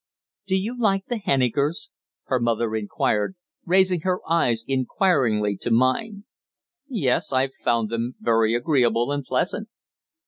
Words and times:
"Do 0.47 0.55
you 0.55 0.75
like 0.79 1.05
the 1.05 1.19
Hennikers?" 1.19 1.91
her 2.23 2.39
mother 2.39 2.75
inquired, 2.75 3.35
raising 3.67 4.01
her 4.01 4.19
eyes 4.27 4.65
inquiringly 4.67 5.55
to 5.57 5.69
mine. 5.69 6.23
"Yes, 6.89 7.31
I've 7.31 7.53
found 7.63 7.89
them 7.91 8.15
very 8.19 8.55
agreeable 8.55 9.11
and 9.11 9.23
pleasant." 9.23 9.69